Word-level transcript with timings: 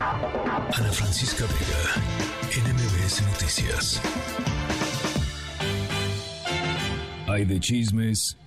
Ana 0.00 0.90
Francisca 0.92 1.44
Vega, 1.44 2.02
NMBS 2.56 3.20
Noticias. 3.20 4.00
Hay 7.28 7.44
de 7.44 7.60
chismes 7.60 8.38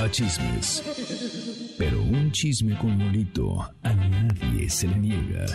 a 0.00 0.10
chismes. 0.10 0.82
Pero 1.78 2.02
un 2.02 2.32
chisme 2.32 2.76
con 2.78 2.98
molito 2.98 3.62
a 3.84 3.94
nadie 3.94 4.68
se 4.68 4.88
le 4.88 4.96
niega. 4.96 5.46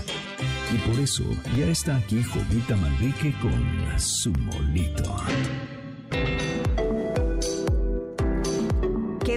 Y 0.73 0.77
por 0.89 0.97
eso 0.97 1.25
ya 1.57 1.65
está 1.65 1.97
aquí 1.97 2.23
Jovita 2.23 2.77
Manrique 2.77 3.33
con 3.41 3.99
su 3.99 4.31
molito. 4.31 5.13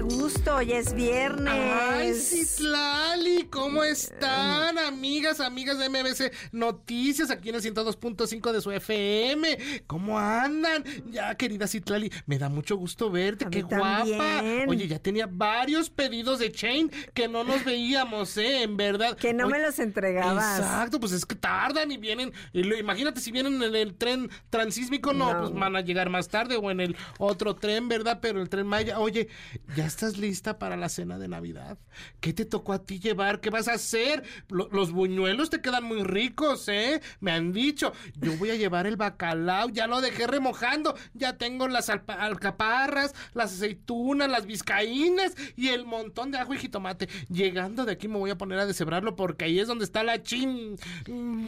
Qué 0.00 0.06
gusto, 0.16 0.56
hoy 0.56 0.72
es 0.72 0.94
viernes. 0.94 1.52
Ay, 1.52 2.14
Citlali, 2.14 3.48
¿cómo 3.50 3.84
están, 3.84 4.78
amigas, 4.78 5.40
amigas 5.40 5.78
de 5.78 5.90
MBC 5.90 6.32
Noticias, 6.52 7.30
aquí 7.30 7.50
en 7.50 7.56
el 7.56 7.60
102.5 7.60 8.50
de 8.50 8.62
su 8.62 8.72
FM? 8.72 9.58
¿Cómo 9.86 10.18
andan? 10.18 10.84
Ya, 11.10 11.34
querida 11.34 11.66
Citlali, 11.66 12.10
me 12.24 12.38
da 12.38 12.48
mucho 12.48 12.76
gusto 12.76 13.10
verte, 13.10 13.44
A 13.44 13.50
qué 13.50 13.60
guapa. 13.60 13.98
también. 13.98 14.70
Oye, 14.70 14.88
ya 14.88 14.98
tenía 14.98 15.28
varios 15.30 15.90
pedidos 15.90 16.38
de 16.38 16.50
Chain 16.50 16.90
que 17.12 17.28
no 17.28 17.44
nos 17.44 17.62
veíamos, 17.66 18.38
¿eh? 18.38 18.62
En 18.62 18.78
verdad. 18.78 19.18
Que 19.18 19.34
no 19.34 19.48
Oye, 19.48 19.58
me 19.58 19.62
los 19.66 19.78
entregabas. 19.80 20.60
Exacto, 20.60 20.98
pues 20.98 21.12
es 21.12 21.26
que 21.26 21.34
tardan 21.34 21.92
y 21.92 21.98
vienen. 21.98 22.32
y 22.54 22.62
lo- 22.62 22.78
imagínate 22.78 23.20
si 23.20 23.32
vienen 23.32 23.62
en 23.62 23.74
el 23.76 23.94
tren 23.96 24.30
transísmico, 24.48 25.12
no, 25.12 25.30
No. 25.34 25.38
pues 25.40 25.52
van 25.52 25.76
a 25.76 25.82
llegar 25.82 26.08
más 26.08 26.28
tarde 26.28 26.56
o 26.56 26.70
en 26.70 26.80
el 26.80 26.96
otro 27.18 27.54
tren, 27.56 27.86
¿verdad? 27.88 28.20
Pero 28.22 28.40
el 28.40 28.48
tren 28.48 28.66
Maya, 28.66 28.98
oye, 28.98 29.28
¿ya 29.76 29.89
estás 29.90 30.16
lista 30.16 30.58
para 30.58 30.76
la 30.76 30.88
cena 30.88 31.18
de 31.18 31.28
Navidad? 31.28 31.78
¿Qué 32.20 32.32
te 32.32 32.44
tocó 32.44 32.72
a 32.72 32.82
ti 32.84 32.98
llevar? 32.98 33.40
¿Qué 33.40 33.50
vas 33.50 33.68
a 33.68 33.74
hacer? 33.74 34.22
Lo- 34.48 34.68
los 34.72 34.92
buñuelos 34.92 35.50
te 35.50 35.60
quedan 35.60 35.84
muy 35.84 36.02
ricos, 36.02 36.68
¿eh? 36.68 37.00
Me 37.20 37.32
han 37.32 37.52
dicho. 37.52 37.92
Yo 38.14 38.36
voy 38.38 38.50
a 38.50 38.54
llevar 38.54 38.86
el 38.86 38.96
bacalao, 38.96 39.68
ya 39.68 39.86
lo 39.86 40.00
dejé 40.00 40.26
remojando. 40.26 40.94
Ya 41.14 41.36
tengo 41.36 41.68
las 41.68 41.90
alcaparras, 41.90 43.14
las 43.34 43.52
aceitunas, 43.52 44.30
las 44.30 44.46
vizcaínas 44.46 45.34
y 45.56 45.68
el 45.68 45.84
montón 45.84 46.30
de 46.30 46.38
ajo 46.38 46.54
y 46.54 46.58
jitomate. 46.58 47.08
Llegando 47.28 47.84
de 47.84 47.92
aquí 47.92 48.08
me 48.08 48.18
voy 48.18 48.30
a 48.30 48.38
poner 48.38 48.58
a 48.58 48.66
deshebrarlo 48.66 49.16
porque 49.16 49.44
ahí 49.44 49.58
es 49.58 49.68
donde 49.68 49.84
está 49.84 50.02
la 50.02 50.22
chin. 50.22 50.76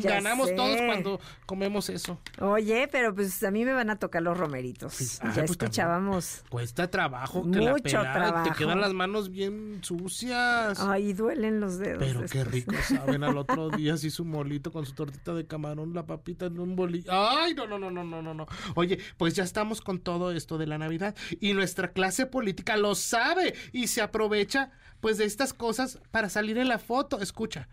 Ya 0.01 0.11
Ganamos 0.15 0.49
sé. 0.49 0.55
todos 0.55 0.77
cuando 0.77 1.21
comemos 1.47 1.89
eso. 1.89 2.19
Oye, 2.41 2.89
pero 2.91 3.15
pues 3.15 3.43
a 3.43 3.51
mí 3.51 3.65
me 3.65 3.73
van 3.73 3.91
a 3.91 3.97
tocar 3.97 4.23
los 4.23 4.37
romeritos. 4.37 4.95
Sí, 4.95 5.19
ah, 5.23 5.29
ya 5.29 5.35
pues, 5.45 5.51
escuchábamos. 5.53 6.43
Cuesta 6.49 6.91
trabajo 6.91 7.43
que 7.51 7.59
la 7.61 7.71
Mucho 7.73 7.83
pelada, 7.83 8.13
trabajo. 8.33 8.51
te 8.51 8.65
quedan 8.65 8.81
las 8.81 8.93
manos 8.93 9.31
bien 9.31 9.81
sucias. 9.83 10.81
Ay, 10.81 11.13
duelen 11.13 11.61
los 11.61 11.79
dedos. 11.79 11.99
Pero 11.99 12.25
qué 12.27 12.45
rico 12.45 12.75
saben 12.87 13.23
al 13.25 13.37
otro 13.37 13.71
día 13.77 13.95
así 13.95 14.11
su 14.11 14.25
molito 14.25 14.73
con 14.73 14.87
su 14.87 14.95
tortita 14.95 15.35
de 15.35 15.47
camarón, 15.47 15.95
la 15.95 16.07
papita 16.07 16.47
en 16.47 16.59
un 16.59 16.77
bolillo. 16.77 17.11
Ay, 17.13 17.55
no, 17.55 17.67
no, 17.67 17.79
no, 17.79 17.91
no, 17.91 18.05
no, 18.05 18.23
no, 18.23 18.35
no. 18.35 18.47
Oye, 18.75 18.99
pues 19.17 19.35
ya 19.35 19.45
estamos 19.45 19.81
con 19.81 20.01
todo 20.01 20.33
esto 20.33 20.59
de 20.59 20.67
la 20.67 20.79
Navidad 20.79 21.15
y 21.41 21.53
nuestra 21.53 21.93
clase 21.93 22.27
política 22.27 22.77
lo 22.77 22.95
sabe 22.95 23.55
y 23.73 23.87
se 23.89 24.01
aprovecha 24.01 24.71
pues 25.01 25.19
de 25.19 25.25
estas 25.25 25.53
cosas 25.53 25.99
para 26.11 26.29
salir 26.29 26.59
en 26.59 26.69
la 26.69 26.79
foto. 26.79 27.21
Escucha. 27.21 27.69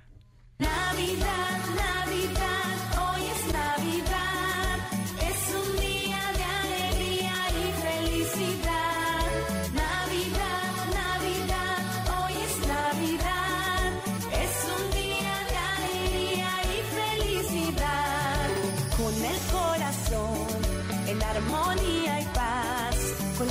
Navidad, 0.58 1.60
Navidad, 1.68 1.99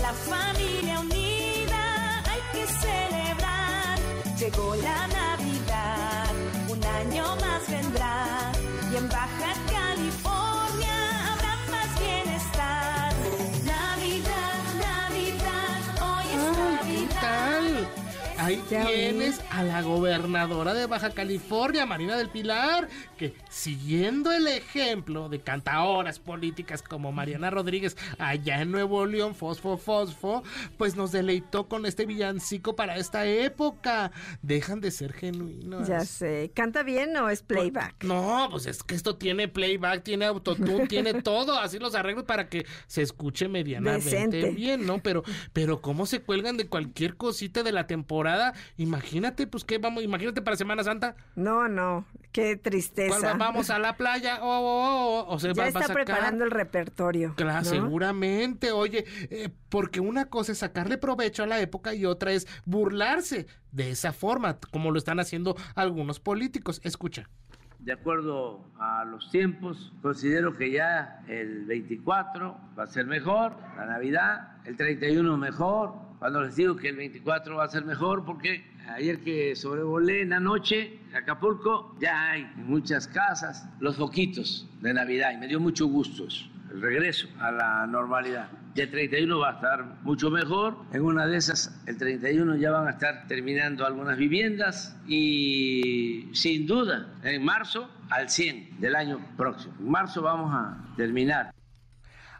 la 0.08 0.14
familia 0.14 1.00
unida 1.00 1.82
hay 2.30 2.42
que 2.52 2.64
celebrar. 2.84 3.98
Llegó 4.38 4.74
la 4.76 5.00
Navidad, 5.08 6.32
un 6.68 6.82
año 7.00 7.24
más 7.44 7.62
vendrá 7.68 8.52
y 8.90 8.96
en 8.96 9.08
Baja 9.10 9.37
Ahí 18.48 18.64
tienes 18.66 19.42
a 19.50 19.62
la 19.62 19.82
gobernadora 19.82 20.72
de 20.72 20.86
Baja 20.86 21.10
California, 21.10 21.84
Marina 21.84 22.16
del 22.16 22.30
Pilar, 22.30 22.88
que 23.18 23.34
siguiendo 23.50 24.32
el 24.32 24.48
ejemplo 24.48 25.28
de 25.28 25.40
cantaoras 25.40 26.18
políticas 26.18 26.80
como 26.80 27.12
Mariana 27.12 27.50
Rodríguez 27.50 27.94
allá 28.18 28.62
en 28.62 28.70
Nuevo 28.70 29.04
León, 29.04 29.34
Fosfo 29.34 29.76
Fosfo, 29.76 30.42
pues 30.78 30.96
nos 30.96 31.12
deleitó 31.12 31.68
con 31.68 31.84
este 31.84 32.06
villancico 32.06 32.74
para 32.74 32.96
esta 32.96 33.26
época. 33.26 34.12
Dejan 34.40 34.80
de 34.80 34.92
ser 34.92 35.12
genuinos. 35.12 35.86
Ya 35.86 36.06
sé. 36.06 36.50
¿Canta 36.54 36.82
bien 36.82 37.14
o 37.18 37.28
es 37.28 37.42
playback? 37.42 38.02
No, 38.02 38.48
pues 38.50 38.64
es 38.64 38.82
que 38.82 38.94
esto 38.94 39.16
tiene 39.16 39.48
playback, 39.48 40.02
tiene 40.04 40.24
autotune, 40.24 40.86
tiene 40.88 41.20
todo, 41.20 41.58
así 41.58 41.78
los 41.78 41.94
arreglos 41.94 42.24
para 42.24 42.48
que 42.48 42.64
se 42.86 43.02
escuche 43.02 43.46
medianamente 43.46 44.08
Decente. 44.08 44.50
bien, 44.52 44.86
¿no? 44.86 45.02
Pero, 45.02 45.22
pero 45.52 45.82
cómo 45.82 46.06
se 46.06 46.22
cuelgan 46.22 46.56
de 46.56 46.66
cualquier 46.66 47.16
cosita 47.16 47.62
de 47.62 47.72
la 47.72 47.86
temporada, 47.86 48.37
imagínate, 48.76 49.46
pues 49.46 49.64
qué 49.64 49.78
vamos, 49.78 50.02
imagínate 50.02 50.42
para 50.42 50.56
Semana 50.56 50.84
Santa, 50.84 51.14
No, 51.36 51.68
no. 51.68 52.04
Qué 52.32 52.54
¿cuál 52.54 52.60
tristeza. 52.60 53.32
va- 53.32 53.34
vamos 53.34 53.70
a 53.70 53.78
la 53.78 53.96
playa, 53.96 54.42
o, 54.42 54.46
o, 54.48 55.20
o, 55.20 55.34
o 55.34 55.38
se 55.38 55.48
ya 55.48 55.54
va, 55.54 55.58
va 55.62 55.64
a 55.64 55.68
está 55.68 55.80
sacar. 55.80 56.04
preparando 56.04 56.44
el 56.44 56.50
repertorio. 56.50 57.34
Claro, 57.36 57.58
¿no? 57.64 57.64
seguramente, 57.64 58.70
oye, 58.72 59.04
eh, 59.30 59.48
porque 59.68 60.00
una 60.00 60.26
cosa 60.26 60.52
es 60.52 60.58
sacarle 60.58 60.98
provecho 60.98 61.42
a 61.42 61.46
la 61.46 61.60
época 61.60 61.94
y 61.94 62.04
otra 62.04 62.32
es 62.32 62.46
burlarse 62.64 63.46
de 63.72 63.90
esa 63.90 64.12
forma, 64.12 64.58
como 64.70 64.90
lo 64.90 64.98
están 64.98 65.20
haciendo 65.20 65.56
algunos 65.74 66.20
políticos. 66.20 66.80
Escucha. 66.84 67.28
De 67.78 67.92
acuerdo 67.92 68.64
a 68.78 69.04
los 69.04 69.30
tiempos, 69.30 69.92
considero 70.02 70.56
que 70.56 70.70
ya 70.72 71.22
el 71.28 71.64
24 71.64 72.58
va 72.78 72.82
a 72.82 72.86
ser 72.88 73.06
mejor, 73.06 73.56
la 73.76 73.86
Navidad, 73.86 74.56
el 74.66 74.76
31 74.76 75.36
mejor. 75.38 75.94
Cuando 76.18 76.42
les 76.42 76.56
digo 76.56 76.76
que 76.76 76.88
el 76.88 76.96
24 76.96 77.56
va 77.56 77.64
a 77.64 77.68
ser 77.68 77.84
mejor, 77.84 78.24
porque 78.24 78.64
ayer 78.88 79.20
que 79.20 79.54
sobrevolé 79.54 80.22
en 80.22 80.30
la 80.30 80.40
noche 80.40 80.98
en 81.10 81.16
Acapulco, 81.16 81.96
ya 82.00 82.30
hay 82.30 82.42
en 82.42 82.66
muchas 82.66 83.06
casas 83.06 83.68
los 83.78 83.96
foquitos 83.96 84.68
de 84.80 84.94
Navidad 84.94 85.32
y 85.32 85.36
me 85.36 85.46
dio 85.46 85.60
mucho 85.60 85.86
gusto 85.86 86.26
eso, 86.26 86.46
el 86.72 86.82
regreso 86.82 87.28
a 87.38 87.52
la 87.52 87.86
normalidad. 87.86 88.48
Y 88.74 88.80
el 88.80 88.90
31 88.90 89.38
va 89.38 89.50
a 89.50 89.52
estar 89.54 89.84
mucho 90.02 90.30
mejor. 90.30 90.76
En 90.92 91.02
una 91.02 91.26
de 91.26 91.36
esas, 91.36 91.82
el 91.86 91.96
31 91.96 92.56
ya 92.56 92.70
van 92.70 92.86
a 92.86 92.90
estar 92.90 93.26
terminando 93.26 93.84
algunas 93.86 94.16
viviendas 94.16 94.96
y 95.06 96.28
sin 96.32 96.66
duda, 96.66 97.08
en 97.24 97.44
marzo 97.44 97.90
al 98.10 98.28
100 98.28 98.80
del 98.80 98.94
año 98.94 99.20
próximo. 99.36 99.74
En 99.80 99.90
marzo 99.90 100.22
vamos 100.22 100.52
a 100.54 100.76
terminar. 100.96 101.52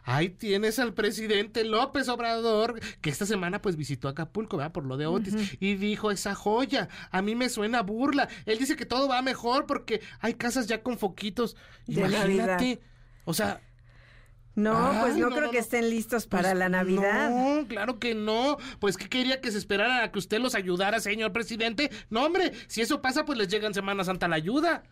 Ahí 0.09 0.29
tienes 0.29 0.79
al 0.79 0.93
presidente 0.93 1.63
López 1.63 2.09
Obrador, 2.09 2.79
que 3.01 3.09
esta 3.09 3.25
semana 3.25 3.61
pues 3.61 3.75
visitó 3.75 4.07
Acapulco, 4.07 4.57
¿verdad? 4.57 4.71
Por 4.71 4.85
lo 4.85 4.97
de 4.97 5.05
Otis, 5.05 5.57
y 5.59 5.75
dijo 5.75 6.11
esa 6.11 6.35
joya. 6.35 6.89
A 7.11 7.21
mí 7.21 7.35
me 7.35 7.49
suena 7.49 7.81
burla. 7.81 8.27
Él 8.45 8.57
dice 8.57 8.75
que 8.75 8.85
todo 8.85 9.07
va 9.07 9.21
mejor 9.21 9.65
porque 9.65 10.01
hay 10.19 10.33
casas 10.33 10.67
ya 10.67 10.81
con 10.83 10.97
foquitos. 10.97 11.55
De 11.85 12.01
Imagínate. 12.01 12.27
Navidad. 12.27 12.79
O 13.25 13.33
sea, 13.33 13.61
No, 14.55 14.97
pues 15.01 15.15
no, 15.15 15.29
no, 15.29 15.35
creo 15.35 15.45
no, 15.45 15.51
que 15.51 15.59
estén 15.59 15.89
listos 15.89 16.27
para 16.27 16.49
pues, 16.49 16.59
la 16.59 16.69
Navidad. 16.69 17.29
No, 17.29 17.67
claro 17.67 17.99
que 17.99 18.15
no. 18.15 18.57
Pues 18.79 18.97
que 18.97 19.07
quería 19.07 19.39
que 19.39 19.51
se 19.51 19.57
esperaran 19.57 20.03
a 20.03 20.11
que 20.11 20.19
usted 20.19 20.39
los 20.39 20.55
ayudara, 20.55 20.99
señor 20.99 21.31
presidente. 21.31 21.91
No, 22.09 22.25
hombre, 22.25 22.51
si 22.67 22.81
eso 22.81 23.01
pasa, 23.01 23.25
pues 23.25 23.37
les 23.37 23.47
llega 23.47 23.67
en 23.67 23.73
Semana 23.73 24.03
Santa 24.03 24.27
la 24.27 24.35
ayuda. 24.35 24.83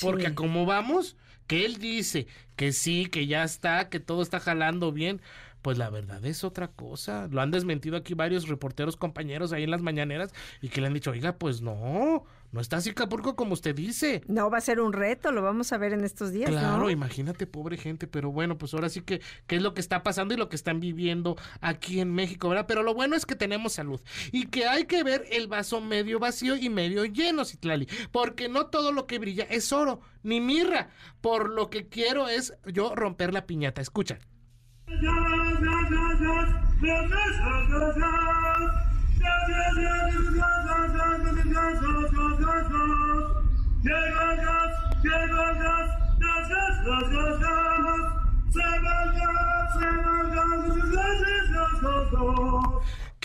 Porque 0.00 0.34
como 0.34 0.66
vamos, 0.66 1.16
que 1.46 1.64
él 1.64 1.78
dice 1.78 2.26
que 2.56 2.72
sí, 2.72 3.06
que 3.06 3.26
ya 3.26 3.44
está, 3.44 3.88
que 3.88 4.00
todo 4.00 4.22
está 4.22 4.40
jalando 4.40 4.92
bien, 4.92 5.20
pues 5.62 5.78
la 5.78 5.90
verdad 5.90 6.24
es 6.24 6.44
otra 6.44 6.68
cosa. 6.68 7.28
Lo 7.30 7.40
han 7.40 7.50
desmentido 7.50 7.96
aquí 7.96 8.14
varios 8.14 8.48
reporteros 8.48 8.96
compañeros 8.96 9.52
ahí 9.52 9.64
en 9.64 9.70
las 9.70 9.82
mañaneras 9.82 10.32
y 10.60 10.68
que 10.68 10.80
le 10.80 10.86
han 10.86 10.94
dicho, 10.94 11.10
oiga, 11.10 11.36
pues 11.38 11.60
no, 11.60 12.24
no 12.52 12.60
está 12.60 12.76
así 12.76 12.90
Acapulco 12.90 13.36
como 13.36 13.54
usted 13.54 13.74
dice. 13.74 14.22
No, 14.28 14.48
va 14.50 14.58
a 14.58 14.60
ser 14.60 14.80
un 14.80 14.92
reto, 14.92 15.32
lo 15.32 15.42
vamos 15.42 15.72
a 15.72 15.78
ver 15.78 15.92
en 15.92 16.04
estos 16.04 16.32
días, 16.32 16.50
Claro, 16.50 16.78
¿no? 16.78 16.90
imagínate, 16.90 17.46
pobre 17.46 17.76
gente, 17.76 18.06
pero 18.06 18.30
bueno, 18.30 18.56
pues 18.58 18.74
ahora 18.74 18.88
sí 18.88 19.00
que, 19.00 19.20
qué 19.46 19.56
es 19.56 19.62
lo 19.62 19.74
que 19.74 19.80
está 19.80 20.02
pasando 20.02 20.34
y 20.34 20.36
lo 20.36 20.48
que 20.48 20.56
están 20.56 20.80
viviendo 20.80 21.36
aquí 21.60 22.00
en 22.00 22.14
México, 22.14 22.48
¿verdad? 22.48 22.66
Pero 22.68 22.82
lo 22.82 22.94
bueno 22.94 23.16
es 23.16 23.26
que 23.26 23.34
tenemos 23.34 23.72
salud 23.74 24.00
y 24.32 24.46
que 24.46 24.66
hay 24.66 24.84
que 24.84 25.02
ver 25.02 25.24
el 25.30 25.48
vaso 25.48 25.80
medio 25.80 26.18
vacío 26.18 26.56
y 26.56 26.70
medio 26.70 27.04
lleno, 27.04 27.44
Citlali, 27.44 27.88
porque 28.12 28.48
no 28.48 28.66
todo 28.66 28.92
lo 28.92 29.06
que 29.06 29.18
brilla 29.18 29.44
es 29.50 29.72
oro, 29.72 30.00
ni 30.22 30.40
mirra. 30.40 30.90
Por 31.20 31.50
lo 31.50 31.70
que 31.70 31.88
quiero 31.88 32.28
es 32.28 32.54
yo 32.66 32.94
romper 32.94 33.32
la 33.32 33.46
piñata. 33.46 33.80
Escucha. 33.80 34.18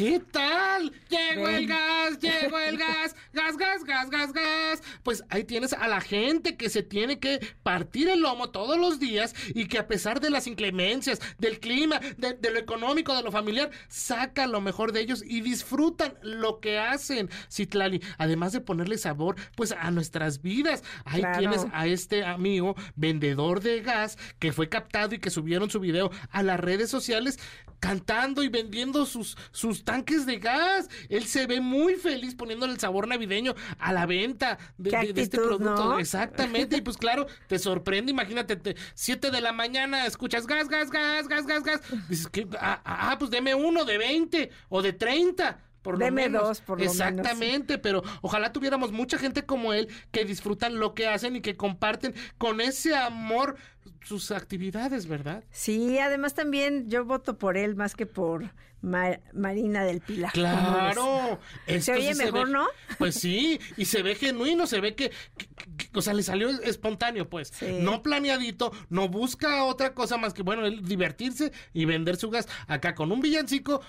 ¿Qué 0.02 0.20
tal? 0.32 0.92
Llegó 1.10 1.48
el 1.48 1.68
gas, 1.68 2.01
llegó 2.42 2.60
el 2.60 2.78
gas, 2.78 3.16
gas, 3.34 3.58
gas, 3.58 3.84
gas, 3.84 4.10
gas, 4.10 4.34
gas. 4.34 4.82
Pues 5.04 5.24
ahí 5.30 5.44
tienes 5.44 5.74
a 5.74 5.88
la 5.88 6.02
gente 6.02 6.58
que 6.58 6.70
se 6.70 6.84
tiene 6.84 7.20
que 7.20 7.40
partir 7.64 8.10
el 8.10 8.22
lomo 8.22 8.50
todos 8.50 8.78
los 8.78 9.00
días 9.00 9.34
y 9.54 9.68
que 9.68 9.78
a 9.78 9.88
pesar 9.88 10.20
de 10.20 10.30
las 10.30 10.48
inclemencias, 10.48 11.20
del 11.38 11.60
clima, 11.60 12.00
de, 12.18 12.34
de 12.34 12.52
lo 12.52 12.60
económico, 12.60 13.16
de 13.16 13.24
lo 13.24 13.32
familiar, 13.32 13.72
saca 13.88 14.48
lo 14.48 14.62
mejor 14.62 14.92
de 14.92 15.02
ellos 15.02 15.24
y 15.26 15.42
disfrutan 15.42 16.14
lo 16.22 16.60
que 16.60 16.80
hacen, 16.80 17.30
Citlali. 17.52 18.02
Además 18.18 18.52
de 18.54 18.62
ponerle 18.62 18.98
sabor, 18.98 19.36
pues 19.56 19.72
a 19.72 19.92
nuestras 19.92 20.42
vidas. 20.42 20.84
Ahí 21.06 21.22
Claro. 21.22 21.40
tienes 21.40 21.66
a 21.74 21.88
este 21.88 22.26
amigo 22.26 22.76
vendedor 22.96 23.62
de 23.62 23.82
gas 23.82 24.18
que 24.40 24.52
fue 24.52 24.70
captado 24.70 25.16
y 25.16 25.20
que 25.20 25.30
subieron 25.30 25.70
su 25.70 25.80
video 25.80 26.12
a 26.32 26.42
las 26.44 26.60
redes 26.60 26.90
sociales 26.90 27.38
cantando 27.80 28.44
y 28.44 28.48
vendiendo 28.48 29.06
sus, 29.08 29.36
sus 29.52 29.84
tanques 29.84 30.26
de 30.28 30.38
gas. 30.38 30.88
Él 31.10 31.26
se 31.26 31.48
ve 31.48 31.60
muy 31.62 31.96
feliz 31.96 32.31
poniéndole 32.36 32.74
el 32.74 32.80
sabor 32.80 33.08
navideño 33.08 33.56
a 33.80 33.94
la 33.94 34.06
venta 34.06 34.58
de, 34.78 34.90
Qué 34.92 34.98
de- 35.08 35.14
de 35.14 35.22
este 35.22 35.38
producto. 35.38 35.74
¿no? 35.76 36.00
Exactamente, 36.00 36.78
y 36.78 36.82
pues 36.82 36.98
claro, 36.98 37.28
te 37.48 37.60
sorprende, 37.60 38.12
imagínate, 38.12 38.56
te- 38.56 38.76
7 38.94 39.32
de 39.32 39.42
la 39.42 39.52
mañana 39.52 40.06
escuchas 40.06 40.48
gas, 40.48 40.68
gas, 40.68 40.90
gas, 40.92 41.28
gas, 41.28 41.46
gas, 41.46 41.64
gas. 41.64 41.82
Dices 42.10 42.28
que, 42.28 42.48
ah, 42.60 42.82
ah, 42.86 43.16
pues 43.20 43.32
deme 43.32 43.56
uno 43.56 43.86
de 43.86 43.98
20 43.98 44.50
o 44.70 44.82
de 44.82 44.94
30. 44.94 45.60
Por 45.82 45.98
lo 45.98 46.06
Deme 46.06 46.24
menos. 46.24 46.44
dos, 46.44 46.62
por 46.62 46.78
lo 46.78 46.82
menos. 46.84 46.94
Exactamente, 46.96 47.78
pero 47.78 48.04
ojalá 48.22 48.52
tuviéramos 48.54 48.92
mucha 48.92 49.18
gente 49.18 49.44
como 49.46 49.74
él 49.74 49.88
que 50.12 50.26
disfrutan 50.26 50.78
lo 50.80 50.94
que 50.94 51.08
hacen 51.08 51.36
y 51.36 51.42
que 51.42 51.58
comparten 51.58 52.14
con 52.38 52.62
ese 52.62 52.96
amor 52.96 53.56
sus 54.04 54.32
actividades, 54.32 55.08
¿verdad? 55.08 55.44
Sí, 55.52 55.98
además 56.00 56.34
también 56.36 56.88
yo 56.90 57.06
voto 57.06 57.38
por 57.38 57.58
él 57.58 57.76
más 57.76 57.96
que 57.96 58.06
por 58.06 58.52
Ma- 58.82 59.20
Marina 59.34 59.84
del 59.84 60.02
Pilar. 60.02 60.32
Claro. 60.34 61.40
Esto 61.68 61.94
oye 61.94 62.14
sí 62.14 62.24
mejor, 62.24 62.48
ve- 62.48 62.54
¿no? 62.54 62.68
Pues 62.98 63.16
sí, 63.16 63.60
y 63.78 63.86
se 63.86 64.02
ve 64.04 64.16
genuino, 64.16 64.66
se 64.68 64.80
ve 64.82 64.96
que, 64.96 65.10
que- 65.38 65.48
que- 65.78 65.90
o 65.94 66.02
sea, 66.02 66.14
le 66.14 66.24
salió 66.24 66.50
espontáneo, 66.50 67.30
pues. 67.30 67.50
Sí. 67.50 67.78
No 67.82 68.02
planeadito, 68.02 68.72
no 68.90 69.08
busca 69.08 69.64
otra 69.66 69.94
cosa 69.94 70.18
más 70.18 70.34
que, 70.34 70.42
bueno, 70.44 70.66
él 70.66 70.84
divertirse 70.84 71.52
y 71.74 71.86
vender 71.86 72.18
su 72.18 72.30
gas. 72.32 72.48
Acá 72.68 72.96
con 72.96 73.12
un 73.12 73.22
villancico, 73.22 73.82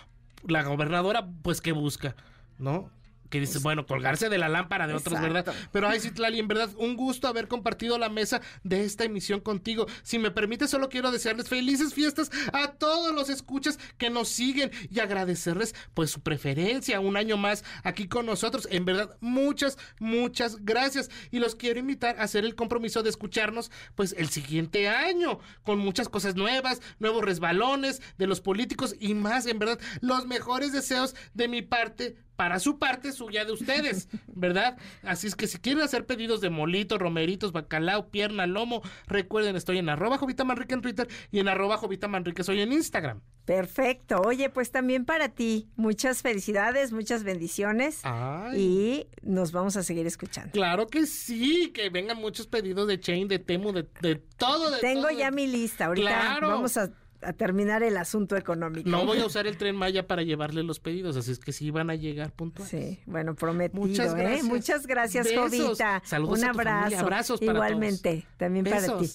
la 0.47 0.63
gobernadora, 0.63 1.29
pues, 1.43 1.61
¿qué 1.61 1.73
busca? 1.73 2.17
¿No? 2.59 2.91
Que 3.33 3.41
dice, 3.41 3.61
bueno, 3.61 3.87
colgarse 3.87 4.29
de 4.29 4.37
la 4.37 4.51
lámpara 4.51 4.87
de 4.87 4.93
otros, 4.93 5.19
¿verdad? 5.19 5.55
Pero 5.73 5.89
ay, 5.89 6.01
Citlali, 6.01 6.39
en 6.39 6.49
verdad, 6.49 6.69
un 6.77 6.97
gusto 6.97 7.29
haber 7.29 7.49
compartido 7.49 7.97
la 7.97 8.11
mesa 8.11 8.43
de 8.63 8.85
esta 8.85 9.05
emisión 9.05 9.41
contigo. 9.41 9.87
Si 10.03 10.19
me 10.19 10.31
permite, 10.31 10.69
solo 10.69 10.91
quiero 10.91 11.11
desearles 11.11 11.49
felices 11.49 11.95
fiestas 11.95 12.31
a 12.53 12.73
todos 12.73 13.15
los 13.15 13.31
escuchas 13.31 13.79
que 13.97 14.11
nos 14.11 14.29
siguen 14.29 14.71
y 14.91 15.01
agradecerles 15.01 15.75
pues 15.95 16.11
su 16.11 16.21
preferencia 16.21 17.01
un 17.01 17.17
año 17.17 17.39
más 17.39 17.65
aquí 17.85 18.07
con 18.07 18.27
nosotros. 18.27 18.69
En 18.71 18.85
verdad, 18.85 19.17
muchas, 19.21 19.79
muchas 19.99 20.63
gracias. 20.63 21.09
Y 21.31 21.39
los 21.39 21.55
quiero 21.55 21.81
invitar 21.81 22.19
a 22.19 22.25
hacer 22.25 22.45
el 22.45 22.55
compromiso 22.55 23.03
de 23.03 23.09
escucharnos 23.09 23.71
pues 23.95 24.15
el 24.19 24.29
siguiente 24.29 24.91
año 24.91 25.39
con 25.63 25.79
muchas 25.79 26.11
cosas 26.11 26.37
nuevas, 26.37 26.83
nuevos 26.99 27.25
resbalones 27.25 28.03
de 28.19 28.27
los 28.27 28.43
políticos 28.43 28.95
y 29.01 29.15
más. 29.15 29.47
En 29.47 29.59
verdad, 29.59 29.81
los 30.03 30.27
mejores 30.27 30.73
deseos 30.73 31.15
de 31.33 31.49
mi 31.49 31.63
parte 31.63 32.17
para 32.37 32.59
su 32.59 32.79
parte 32.79 33.13
suya 33.13 33.45
de 33.45 33.53
ustedes, 33.53 34.09
¿verdad? 34.27 34.77
Así 35.03 35.27
es 35.27 35.37
que 35.37 35.47
si 35.47 35.59
quieren 35.59 35.83
hacer 35.83 36.07
pedidos 36.07 36.41
de 36.41 36.51
molitos, 36.51 36.99
romeritos, 36.99 37.53
bacalao, 37.53 38.09
pierna, 38.11 38.47
lomo, 38.47 38.83
recuerden, 39.07 39.55
estoy 39.57 39.79
en 39.79 39.89
arroba 39.89 40.19
Jovita 40.19 40.45
Manrique 40.45 40.75
en 40.75 40.83
Twitter 40.83 41.09
y 41.31 41.39
en 41.41 41.49
arroba 41.49 41.77
Jovita 41.77 42.09
Manrique 42.09 42.43
soy 42.43 42.61
en 42.61 42.73
Instagram. 42.73 43.21
Perfecto. 43.45 44.21
Oye, 44.25 44.49
pues 44.51 44.71
también 44.71 45.05
para 45.05 45.29
ti, 45.29 45.69
muchas 45.77 46.23
felicidades, 46.23 46.93
muchas 46.93 47.23
bendiciones. 47.25 48.01
Ay. 48.05 48.61
Y 48.61 49.07
nos 49.23 49.53
vamos 49.53 49.77
a 49.77 49.83
seguir 49.83 50.07
escuchando. 50.07 50.53
Claro 50.53 50.87
que 50.87 51.07
sí, 51.07 51.71
que 51.75 51.91
vengan 51.91 52.19
muchos 52.19 52.47
pedidos 52.47 52.87
de 52.89 52.99
Chain, 53.01 53.29
de 53.29 53.39
Temu, 53.41 53.73
de, 53.73 53.87
de 54.01 54.17
todo. 54.37 54.71
De 54.71 54.79
Tengo 54.79 55.03
todo, 55.09 55.11
ya 55.19 55.27
de- 55.31 55.37
mi 55.37 55.47
lista. 55.49 55.87
Ahorita 55.87 56.09
Claro. 56.09 56.49
vamos 56.49 56.77
a, 56.77 56.91
a 57.25 57.33
terminar 57.33 57.83
el 57.83 57.97
asunto 57.97 58.37
económico. 58.37 58.89
No 58.89 59.05
voy 59.07 59.21
a 59.21 59.27
usar 59.27 59.47
el 59.47 59.57
tren 59.57 59.77
Maya 59.77 60.07
para 60.07 60.23
llevarle 60.23 60.63
los 60.63 60.81
pedidos, 60.81 61.17
así 61.17 61.33
es 61.33 61.39
que 61.39 61.53
sí 61.53 61.71
van 61.71 61.91
a 61.91 61.95
llegar 61.95 62.33
puntuales. 62.33 62.71
Sí, 62.71 63.01
bueno, 63.07 63.35
prometido, 63.35 63.83
Muchas 63.83 64.13
¿eh? 64.13 64.17
gracias. 64.17 64.45
Muchas 64.45 64.87
gracias, 64.87 65.27
Besos. 65.27 65.51
Jovita. 65.51 66.03
Saludos 66.05 66.39
Un 66.39 66.45
a 66.45 66.53
tu 66.53 66.59
familia. 66.59 66.81
abrazo. 66.81 66.99
Abrazos 67.01 67.41
para 67.41 67.53
Igualmente, 67.53 68.27
también 68.37 68.65
para 68.65 68.99
ti. 68.99 69.11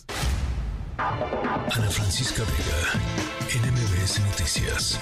Ana 0.97 1.89
Francisca 1.89 2.43
Vega, 2.43 3.65
NMBS 3.67 4.19
Noticias. 4.21 4.99